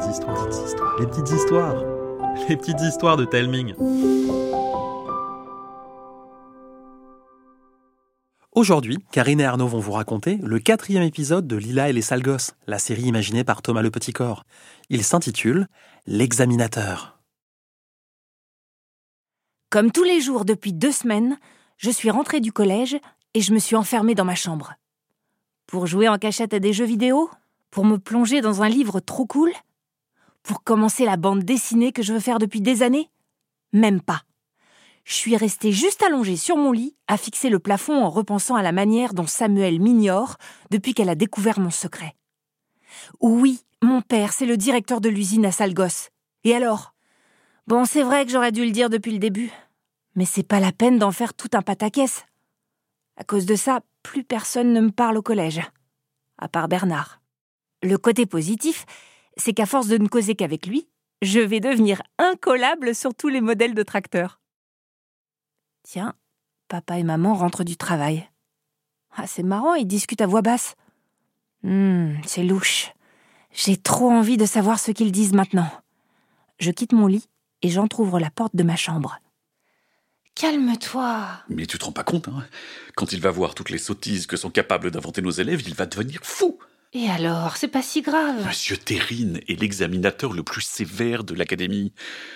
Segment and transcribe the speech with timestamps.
[0.00, 1.84] petites histoires, petites histoires, les petites histoires,
[2.48, 3.74] les petites histoires de Telming.
[8.52, 12.22] Aujourd'hui, Karine et Arnaud vont vous raconter le quatrième épisode de Lila et les sales
[12.22, 14.44] gosses, la série imaginée par Thomas le Petit Corps.
[14.88, 15.68] Il s'intitule
[16.06, 17.18] L'examinateur.
[19.68, 21.38] Comme tous les jours depuis deux semaines,
[21.76, 22.98] je suis rentrée du collège
[23.34, 24.74] et je me suis enfermée dans ma chambre.
[25.66, 27.30] Pour jouer en cachette à des jeux vidéo
[27.70, 29.52] Pour me plonger dans un livre trop cool
[30.42, 33.10] Pour commencer la bande dessinée que je veux faire depuis des années?
[33.72, 34.22] Même pas.
[35.04, 38.62] Je suis restée juste allongée sur mon lit à fixer le plafond en repensant à
[38.62, 40.36] la manière dont Samuel m'ignore
[40.70, 42.14] depuis qu'elle a découvert mon secret.
[43.20, 46.10] Oui, mon père, c'est le directeur de l'usine à Salgos.
[46.44, 46.94] Et alors?
[47.66, 49.50] Bon, c'est vrai que j'aurais dû le dire depuis le début.
[50.16, 52.24] Mais c'est pas la peine d'en faire tout un pataquès.
[53.16, 55.60] À cause de ça, plus personne ne me parle au collège.
[56.38, 57.20] À part Bernard.
[57.82, 58.86] Le côté positif,
[59.40, 60.88] c'est qu'à force de ne causer qu'avec lui,
[61.22, 64.40] je vais devenir incollable sur tous les modèles de tracteurs.
[65.82, 66.14] Tiens,
[66.68, 68.28] papa et maman rentrent du travail.
[69.16, 70.76] Ah, c'est marrant, ils discutent à voix basse.
[71.64, 72.92] Hum, c'est louche.
[73.52, 75.70] J'ai trop envie de savoir ce qu'ils disent maintenant.
[76.58, 77.28] Je quitte mon lit
[77.62, 79.18] et j'entr'ouvre la porte de ma chambre.
[80.34, 81.28] Calme-toi.
[81.48, 82.46] Mais tu te rends pas compte, hein
[82.94, 85.86] Quand il va voir toutes les sottises que sont capables d'inventer nos élèves, il va
[85.86, 86.58] devenir fou.
[86.92, 88.44] Et alors, c'est pas si grave.
[88.46, 91.92] Monsieur Terrine est l'examinateur le plus sévère de l'académie.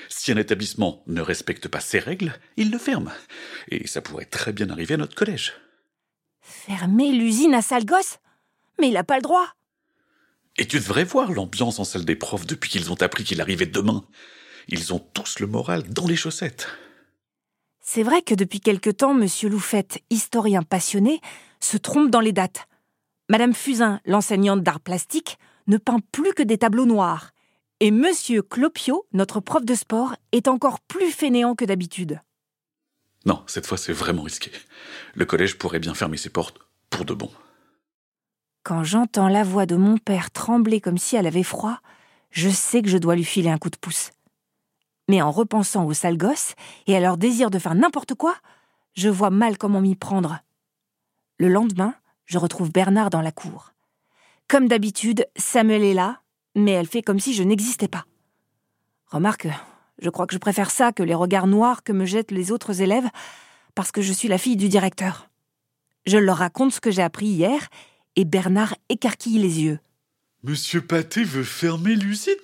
[0.09, 3.13] Si un établissement ne respecte pas ses règles, il le ferme.
[3.69, 5.55] Et ça pourrait très bien arriver à notre collège.
[6.41, 8.19] Fermer l'usine à sale gosse?
[8.79, 9.49] Mais il a pas le droit.
[10.57, 13.67] Et tu devrais voir l'ambiance en salle des profs depuis qu'ils ont appris qu'il arrivait
[13.67, 14.05] demain.
[14.69, 16.69] Ils ont tous le moral dans les chaussettes.
[17.81, 21.21] C'est vrai que depuis quelque temps, Monsieur Loufette, historien passionné,
[21.59, 22.69] se trompe dans les dates.
[23.31, 27.31] Madame Fusain, l'enseignante d'art plastique, ne peint plus que des tableaux noirs.
[27.81, 32.21] Et Monsieur Clopio, notre prof de sport, est encore plus fainéant que d'habitude.
[33.25, 34.51] Non, cette fois c'est vraiment risqué.
[35.15, 36.59] Le collège pourrait bien fermer ses portes
[36.91, 37.31] pour de bon.
[38.63, 41.79] Quand j'entends la voix de mon père trembler comme si elle avait froid,
[42.31, 44.11] je sais que je dois lui filer un coup de pouce.
[45.09, 46.55] Mais en repensant aux sales gosses
[46.87, 48.37] et à leur désir de faire n'importe quoi,
[48.93, 50.41] je vois mal comment m'y prendre.
[51.39, 51.95] Le lendemain,
[52.27, 53.73] je retrouve Bernard dans la cour.
[54.49, 56.21] Comme d'habitude, Samuel est là,
[56.55, 58.05] mais elle fait comme si je n'existais pas.
[59.07, 59.49] Remarque,
[59.99, 62.81] je crois que je préfère ça que les regards noirs que me jettent les autres
[62.81, 63.09] élèves,
[63.75, 65.29] parce que je suis la fille du directeur.
[66.07, 67.69] Je leur raconte ce que j'ai appris hier,
[68.17, 69.79] et Bernard écarquille les yeux.
[70.43, 72.35] Monsieur Pâté veut fermer l'usine?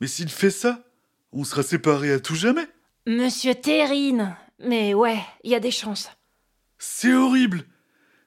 [0.00, 0.84] Mais s'il fait ça,
[1.32, 2.66] on sera séparés à tout jamais.
[3.06, 6.10] Monsieur Terrine Mais ouais, il y a des chances.
[6.78, 7.64] C'est horrible.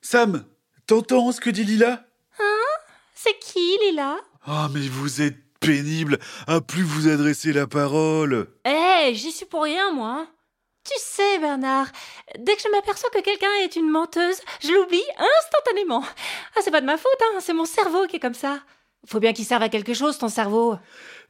[0.02, 0.46] Sam,
[0.88, 2.06] t'entends ce que dit Lila?
[2.40, 2.80] Hein?
[3.14, 4.18] C'est qui, Lila?
[4.46, 8.48] Ah, mais vous êtes pénible à plus vous adresser la parole.
[8.66, 10.26] Eh, j'y suis pour rien, moi.
[10.86, 11.88] Tu sais, Bernard,
[12.40, 15.04] dès que je m'aperçois que quelqu'un est une menteuse, je l'oublie
[15.42, 16.04] instantanément.
[16.56, 18.62] Ah, c'est pas de ma faute, hein, c'est mon cerveau qui est comme ça.
[19.06, 20.78] Faut bien qu'il serve à quelque chose, ton cerveau.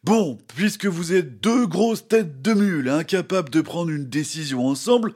[0.04, 5.14] Bon, puisque vous êtes deux grosses têtes de mule incapables de prendre une décision ensemble,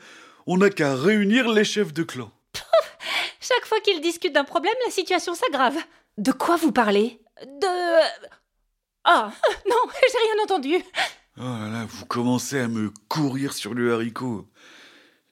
[0.47, 2.31] on n'a qu'à réunir les chefs de clan.
[3.46, 5.76] Chaque fois qu'ils discutent d'un problème, la situation s'aggrave.
[6.18, 7.20] De quoi vous parlez?
[7.46, 8.02] De...
[9.04, 9.34] Ah,
[9.70, 10.76] non, j'ai rien entendu.
[11.38, 14.48] Oh là là, vous commencez à me courir sur le haricot.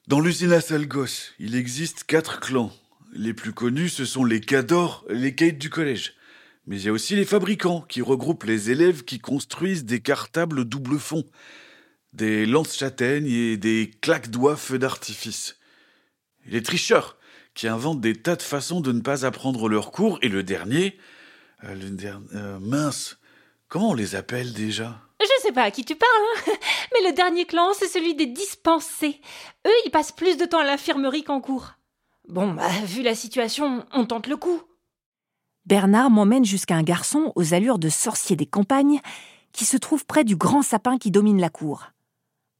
[0.08, 2.70] Dans l'usine à Salgos, il existe quatre clans.
[3.14, 6.14] Les plus connus, ce sont les Cadors, les Kates du collège.
[6.66, 10.66] Mais il y a aussi les fabricants, qui regroupent les élèves qui construisent des cartables
[10.66, 11.24] double fond,
[12.12, 15.56] des lances-châtaignes et des claques-doigts feux d'artifice.
[16.46, 17.16] Et les tricheurs,
[17.54, 20.18] qui inventent des tas de façons de ne pas apprendre leur cours.
[20.22, 20.98] Et le dernier,
[21.64, 23.18] euh, le dernier, euh, mince,
[23.68, 25.00] comment on les appelle déjà?
[25.20, 26.10] Je sais pas à qui tu parles,
[26.46, 26.52] hein.
[26.92, 29.20] mais le dernier clan, c'est celui des dispensés.
[29.66, 31.72] Eux, ils passent plus de temps à l'infirmerie qu'en cours.
[32.28, 34.62] Bon, bah, vu la situation, on tente le coup.
[35.66, 39.00] Bernard m'emmène jusqu'à un garçon aux allures de sorcier des campagnes
[39.52, 41.92] qui se trouve près du grand sapin qui domine la cour.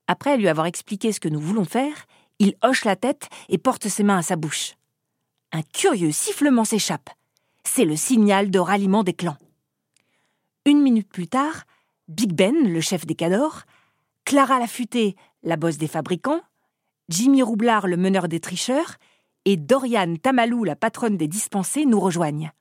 [0.06, 2.06] Après lui avoir expliqué ce que nous voulons faire,
[2.38, 4.74] il hoche la tête et porte ses mains à sa bouche.
[5.52, 7.10] Un curieux sifflement s'échappe.
[7.64, 9.36] C'est le signal de ralliement des clans.
[10.64, 11.64] Une minute plus tard,
[12.08, 13.62] Big Ben, le chef des cadors,
[14.24, 16.40] Clara Lafutée, la bosse des fabricants,
[17.08, 18.96] Jimmy Roublard, le meneur des tricheurs,
[19.44, 22.52] et Dorian Tamalou, la patronne des dispensés, nous rejoignent.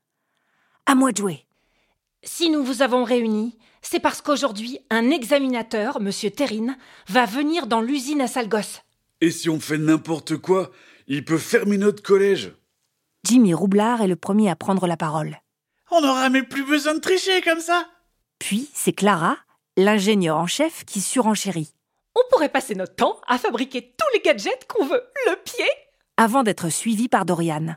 [0.85, 1.45] À moi de jouer.
[2.23, 6.11] Si nous vous avons réunis, c'est parce qu'aujourd'hui, un examinateur, M.
[6.31, 6.77] Terrine,
[7.07, 8.81] va venir dans l'usine à Salgos.
[9.21, 10.71] Et si on fait n'importe quoi,
[11.07, 12.53] il peut fermer notre collège.
[13.23, 15.37] Jimmy Roublard est le premier à prendre la parole.
[15.91, 17.85] On n'aura même plus besoin de tricher comme ça.
[18.39, 19.37] Puis c'est Clara,
[19.77, 21.73] l'ingénieur en chef, qui surenchérit.
[22.15, 25.03] On pourrait passer notre temps à fabriquer tous les gadgets qu'on veut.
[25.27, 25.65] Le pied
[26.17, 27.75] Avant d'être suivie par Dorian.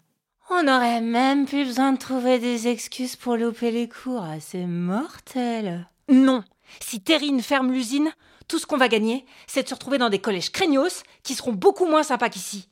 [0.51, 4.27] On aurait même plus besoin de trouver des excuses pour louper les cours.
[4.41, 5.89] C'est mortel.
[6.09, 6.43] Non.
[6.81, 8.13] Si Terrine ferme l'usine,
[8.49, 11.53] tout ce qu'on va gagner, c'est de se retrouver dans des collèges craignos qui seront
[11.53, 12.69] beaucoup moins sympas qu'ici.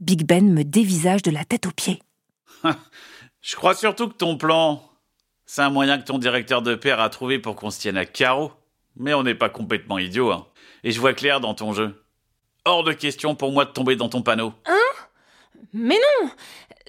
[0.00, 2.00] Big Ben me dévisage de la tête aux pieds.
[3.40, 4.82] Je crois surtout que ton plan,
[5.44, 8.04] c'est un moyen que ton directeur de père a trouvé pour qu'on se tienne à
[8.04, 8.52] carreau.
[8.96, 10.46] Mais on n'est pas complètement idiot, hein.
[10.82, 12.02] Et je vois clair dans ton jeu.
[12.64, 14.52] Hors de question pour moi de tomber dans ton panneau.
[14.64, 15.06] Hein?
[15.72, 16.30] Mais non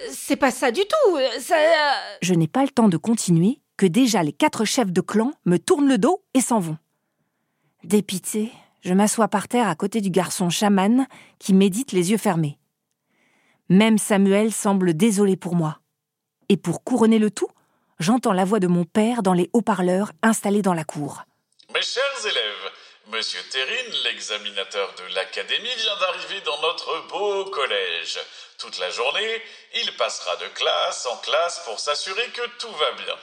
[0.10, 1.56] C'est pas ça du tout Ça.
[2.22, 5.58] Je n'ai pas le temps de continuer que déjà les quatre chefs de clan me
[5.58, 6.78] tournent le dos et s'en vont.
[7.84, 8.52] Dépité,
[8.82, 11.08] je m'assois par terre à côté du garçon chaman
[11.40, 12.58] qui médite les yeux fermés.
[13.70, 15.80] Même Samuel semble désolé pour moi.
[16.48, 17.50] Et pour couronner le tout,
[18.00, 21.24] j'entends la voix de mon père dans les haut-parleurs installés dans la cour.
[21.74, 22.72] Mes chers élèves,
[23.12, 28.20] Monsieur Terrine, l'examinateur de l'académie, vient d'arriver dans notre beau collège.
[28.58, 29.42] Toute la journée,
[29.76, 33.16] il passera de classe en classe pour s'assurer que tout va bien.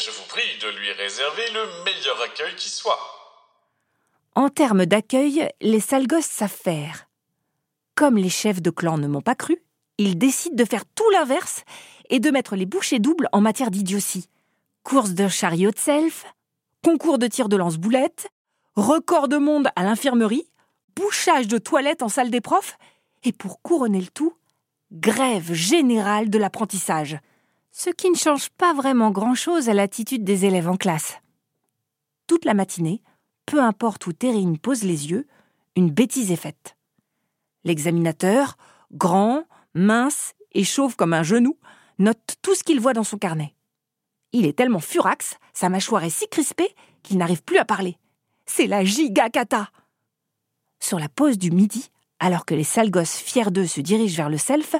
[0.00, 2.98] Je vous prie de lui réserver le meilleur accueil qui soit.
[4.34, 7.06] En termes d'accueil, les sales gosses savent faire.
[7.94, 9.62] Comme les chefs de clan ne m'ont pas cru,
[10.00, 11.64] ils décident de faire tout l'inverse
[12.08, 14.28] et de mettre les bouchées doubles en matière d'idiotie.
[14.82, 16.24] Course de chariot de self,
[16.82, 18.28] concours de tir de lance-boulette,
[18.74, 20.48] record de monde à l'infirmerie,
[20.96, 22.78] bouchage de toilettes en salle des profs,
[23.24, 24.32] et pour couronner le tout,
[24.92, 27.18] grève générale de l'apprentissage.
[27.70, 31.18] Ce qui ne change pas vraiment grand-chose à l'attitude des élèves en classe.
[32.26, 33.02] Toute la matinée,
[33.44, 35.26] peu importe où Terrine pose les yeux,
[35.76, 36.76] une bêtise est faite.
[37.64, 38.56] L'examinateur,
[38.92, 39.44] grand,
[39.74, 41.58] mince et chauve comme un genou,
[41.98, 43.54] note tout ce qu'il voit dans son carnet.
[44.32, 47.96] Il est tellement furax, sa mâchoire est si crispée qu'il n'arrive plus à parler.
[48.46, 49.70] C'est la gigacata.
[50.80, 51.90] Sur la pause du midi,
[52.20, 54.74] alors que les sales gosses fiers d'eux se dirigent vers le self,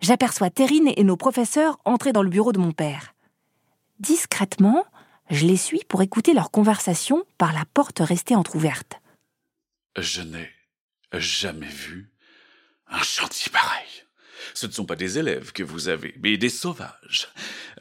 [0.00, 3.14] j'aperçois Terrine et nos professeurs entrer dans le bureau de mon père.
[3.98, 4.84] Discrètement,
[5.30, 9.00] je les suis pour écouter leur conversation par la porte restée entr'ouverte.
[9.96, 10.50] Je n'ai
[11.12, 12.10] jamais vu
[12.88, 14.04] un chantier pareil.
[14.54, 17.28] Ce ne sont pas des élèves que vous avez, mais des sauvages.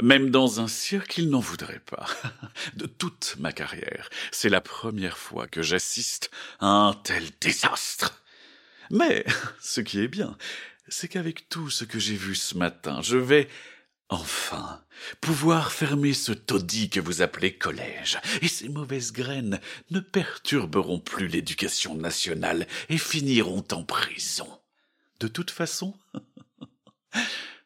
[0.01, 2.05] Même dans un cirque, ils n'en voudraient pas.
[2.75, 8.23] De toute ma carrière, c'est la première fois que j'assiste à un tel désastre.
[8.89, 9.25] Mais
[9.61, 10.37] ce qui est bien,
[10.87, 13.47] c'est qu'avec tout ce que j'ai vu ce matin, je vais
[14.09, 14.81] enfin
[15.21, 19.59] pouvoir fermer ce taudis que vous appelez collège, et ces mauvaises graines
[19.89, 24.47] ne perturberont plus l'éducation nationale et finiront en prison.
[25.19, 25.95] De toute façon,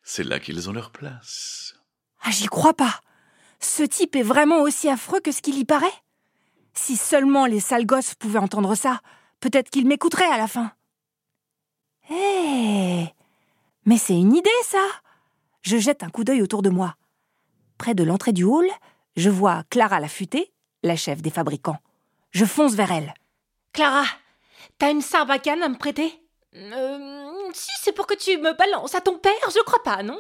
[0.04, 1.76] c'est là qu'ils ont leur place.
[2.22, 3.02] Ah, j'y crois pas.
[3.60, 5.88] Ce type est vraiment aussi affreux que ce qu'il y paraît.
[6.74, 9.02] Si seulement les sales gosses pouvaient entendre ça,
[9.40, 10.72] peut-être qu'ils m'écouteraient à la fin.
[12.10, 13.14] Hé
[13.86, 14.84] Mais c'est une idée, ça
[15.62, 16.96] Je jette un coup d'œil autour de moi.
[17.78, 18.68] Près de l'entrée du hall,
[19.16, 20.52] je vois Clara Lafutée,
[20.84, 21.80] la chef des fabricants.
[22.32, 23.14] Je fonce vers elle.
[23.74, 24.06] Clara,
[24.78, 26.22] t'as une sarbacane à me prêter?
[26.56, 27.25] Euh.
[27.54, 30.20] Si, c'est pour que tu me balances à ton père, je crois pas, non?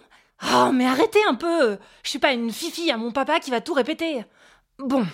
[0.53, 3.61] Oh, mais arrêtez un peu Je suis pas une fifi à mon papa qui va
[3.61, 4.25] tout répéter.
[4.77, 5.05] Bon,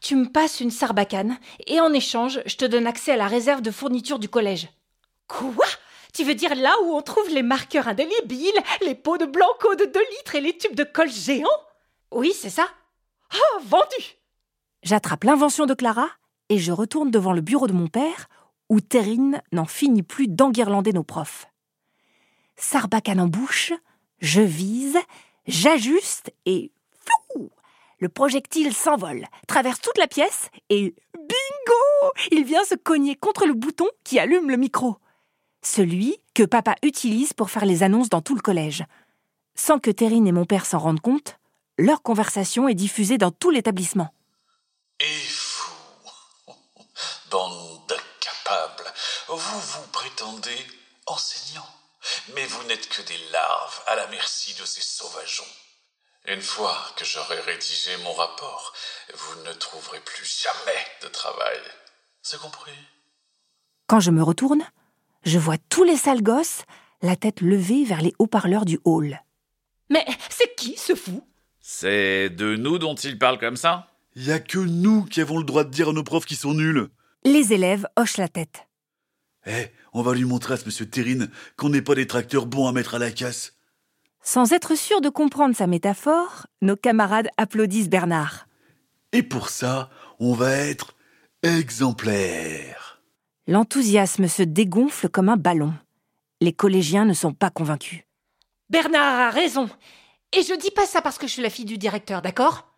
[0.00, 3.60] tu me passes une sarbacane, et en échange, je te donne accès à la réserve
[3.60, 4.68] de fourniture du collège.
[5.26, 5.66] Quoi?
[6.14, 9.86] Tu veux dire là où on trouve les marqueurs indélébiles, les pots de blanco de
[9.86, 11.48] 2 litres et les tubes de colle géants
[12.12, 12.68] Oui, c'est ça.
[13.34, 14.18] Oh, vendu
[14.82, 16.08] J'attrape l'invention de Clara
[16.48, 18.28] et je retourne devant le bureau de mon père,
[18.72, 21.46] où Terrine n'en finit plus d'enguirlander nos profs.
[22.56, 23.74] Sarbacane en bouche,
[24.20, 24.96] je vise,
[25.46, 26.72] j'ajuste et
[27.04, 27.50] flou
[27.98, 33.52] Le projectile s'envole, traverse toute la pièce et bingo Il vient se cogner contre le
[33.52, 34.96] bouton qui allume le micro.
[35.60, 38.84] Celui que papa utilise pour faire les annonces dans tout le collège.
[39.54, 41.38] Sans que Terrine et mon père s'en rendent compte,
[41.76, 44.14] leur conversation est diffusée dans tout l'établissement
[45.02, 45.62] fou
[47.30, 48.92] Bande d'incapables,
[49.36, 50.66] vous vous prétendez
[51.06, 51.66] enseignant,
[52.34, 55.44] mais vous n'êtes que des larves à la merci de ces sauvageons.
[56.28, 58.72] Une fois que j'aurai rédigé mon rapport,
[59.14, 61.58] vous ne trouverez plus jamais de travail.
[62.22, 62.72] C'est compris
[63.88, 64.62] Quand je me retourne,
[65.24, 66.62] je vois tous les sales gosses,
[67.00, 69.20] la tête levée vers les haut-parleurs du hall.
[69.90, 71.26] Mais c'est qui ce fou?
[71.60, 73.88] C'est de nous dont il parle comme ça?
[74.14, 76.54] Y a que nous qui avons le droit de dire à nos profs qui sont
[76.54, 76.88] nuls.
[77.24, 78.66] Les élèves hochent la tête.
[79.46, 82.68] Eh, on va lui montrer à ce monsieur Terrine qu'on n'est pas des tracteurs bons
[82.68, 83.54] à mettre à la casse.
[84.22, 88.46] Sans être sûr de comprendre sa métaphore, nos camarades applaudissent Bernard.
[89.12, 90.94] Et pour ça, On va être
[91.42, 93.02] exemplaires.
[93.48, 95.74] L'enthousiasme se dégonfle comme un ballon.
[96.40, 98.02] Les collégiens ne sont pas convaincus.
[98.70, 99.68] Bernard a raison.
[100.32, 102.72] Et je dis pas ça parce que je suis la fille du directeur, d'accord?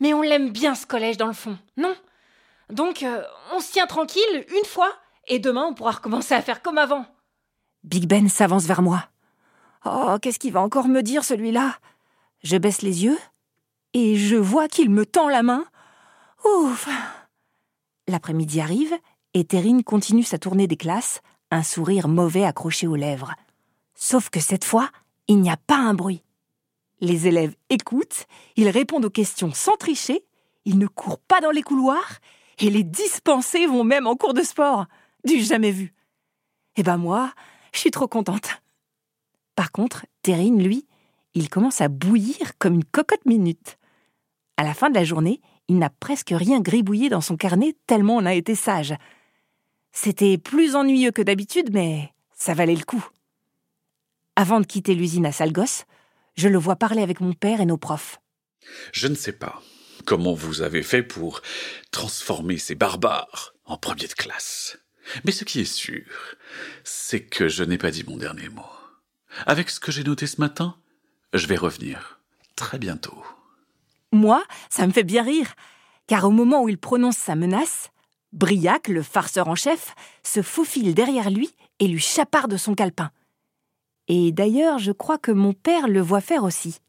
[0.00, 1.94] Mais on l'aime bien ce collège dans le fond, non?
[2.68, 3.22] Donc, euh,
[3.54, 4.94] on se tient tranquille une fois,
[5.26, 7.06] et demain on pourra recommencer à faire comme avant.
[7.84, 9.04] Big Ben s'avance vers moi.
[9.84, 11.76] Oh, qu'est-ce qu'il va encore me dire celui-là?
[12.42, 13.18] Je baisse les yeux
[13.94, 15.64] et je vois qu'il me tend la main.
[16.44, 16.88] Ouf
[18.08, 18.94] L'après-midi arrive
[19.34, 23.34] et Terrine continue sa tournée des classes, un sourire mauvais accroché aux lèvres.
[23.94, 24.90] Sauf que cette fois,
[25.28, 26.22] il n'y a pas un bruit.
[27.00, 30.24] Les élèves écoutent, ils répondent aux questions sans tricher,
[30.64, 32.18] ils ne courent pas dans les couloirs,
[32.58, 34.86] et les dispensés vont même en cours de sport.
[35.24, 35.94] Du jamais vu.
[36.76, 37.32] Eh ben moi,
[37.72, 38.62] je suis trop contente.
[39.54, 40.86] Par contre, Terrine, lui,
[41.34, 43.78] il commence à bouillir comme une cocotte minute.
[44.56, 48.16] À la fin de la journée, il n'a presque rien gribouillé dans son carnet tellement
[48.16, 48.94] on a été sage.
[49.92, 53.06] C'était plus ennuyeux que d'habitude, mais ça valait le coup.
[54.36, 55.84] Avant de quitter l'usine à Salgos,
[56.36, 58.20] je le vois parler avec mon père et nos profs.
[58.92, 59.60] Je ne sais pas
[60.04, 61.42] comment vous avez fait pour
[61.90, 64.78] transformer ces barbares en premier de classe.
[65.24, 66.04] Mais ce qui est sûr,
[66.84, 68.66] c'est que je n'ai pas dit mon dernier mot.
[69.46, 70.76] Avec ce que j'ai noté ce matin,
[71.32, 72.20] je vais revenir
[72.56, 73.24] très bientôt.
[74.12, 75.54] Moi, ça me fait bien rire,
[76.06, 77.90] car au moment où il prononce sa menace,
[78.32, 83.10] Briac, le farceur en chef, se faufile derrière lui et lui chaparde son calepin.
[84.08, 86.80] Et d'ailleurs, je crois que mon père le voit faire aussi.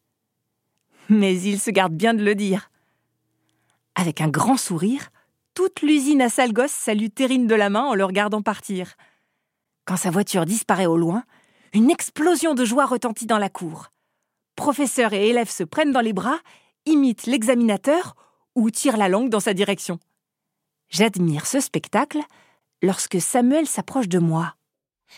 [1.10, 2.72] Mais il se garde bien de le dire.
[3.96, 5.10] Avec un grand sourire,
[5.62, 8.96] toute l'usine à Salgos salue Terrine de la main en le regardant partir.
[9.86, 11.24] Quand sa voiture disparaît au loin,
[11.76, 13.92] une explosion de joie retentit dans la cour.
[14.56, 16.40] Professeurs et élèves se prennent dans les bras,
[16.88, 18.16] imitent l'examinateur
[18.56, 20.00] ou tirent la langue dans sa direction.
[20.90, 22.22] J'admire ce spectacle
[22.82, 24.56] lorsque Samuel s'approche de moi.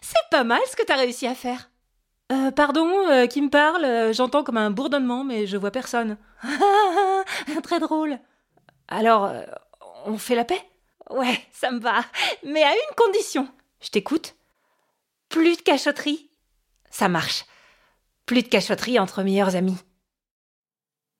[0.02, 1.72] C'est pas mal ce que t'as réussi à faire.
[2.34, 6.18] Euh, pardon, euh, qui me parle euh, J'entends comme un bourdonnement, mais je vois personne.
[7.64, 8.20] Très drôle.
[8.90, 9.32] Alors,
[10.06, 10.62] on fait la paix?
[11.10, 12.04] Ouais, ça me va.
[12.46, 13.48] Mais à une condition.
[13.82, 14.36] Je t'écoute.
[15.30, 16.30] Plus de cachotterie.
[16.90, 17.46] Ça marche.
[18.26, 19.78] Plus de cachotterie entre meilleurs amis.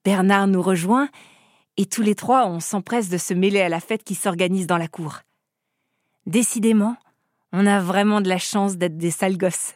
[0.06, 1.10] Bernard nous rejoint
[1.78, 4.78] et tous les trois, on s'empresse de se mêler à la fête qui s'organise dans
[4.78, 5.22] la cour.
[6.26, 6.96] Décidément,
[7.52, 9.74] on a vraiment de la chance d'être des sales gosses.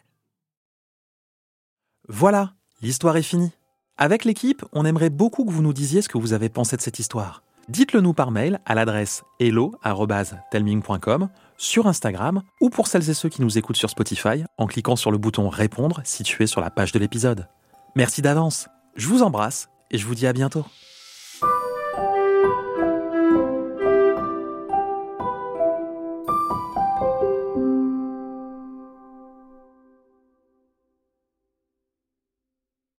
[2.08, 3.52] Voilà, l'histoire est finie.
[3.96, 6.82] Avec l'équipe, on aimerait beaucoup que vous nous disiez ce que vous avez pensé de
[6.82, 7.42] cette histoire.
[7.68, 13.42] Dites-le nous par mail à l'adresse hello@telming.com, sur Instagram ou pour celles et ceux qui
[13.42, 16.98] nous écoutent sur Spotify en cliquant sur le bouton répondre situé sur la page de
[16.98, 17.46] l'épisode.
[17.94, 18.68] Merci d'avance.
[18.96, 20.64] Je vous embrasse et je vous dis à bientôt.